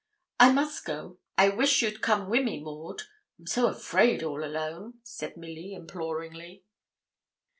'I 0.39 0.53
must 0.53 0.83
go. 0.83 1.19
I 1.37 1.49
wish 1.49 1.83
you'd 1.83 2.01
come 2.01 2.27
wi' 2.27 2.41
me, 2.41 2.59
Maud, 2.59 3.03
I'm 3.37 3.45
so 3.45 3.67
afraid 3.67 4.23
all 4.23 4.43
alone,' 4.43 4.97
said 5.03 5.37
Milly, 5.37 5.73
imploringly. 5.75 6.63